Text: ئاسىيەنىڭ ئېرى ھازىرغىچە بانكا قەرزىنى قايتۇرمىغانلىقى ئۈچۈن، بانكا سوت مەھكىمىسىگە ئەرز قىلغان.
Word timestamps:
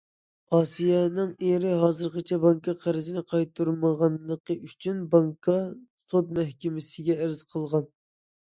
ئاسىيەنىڭ 0.59 1.33
ئېرى 1.49 1.73
ھازىرغىچە 1.81 2.39
بانكا 2.45 2.75
قەرزىنى 2.79 3.23
قايتۇرمىغانلىقى 3.33 4.57
ئۈچۈن، 4.69 5.05
بانكا 5.13 5.59
سوت 6.09 6.33
مەھكىمىسىگە 6.41 7.19
ئەرز 7.23 7.47
قىلغان. 7.55 7.89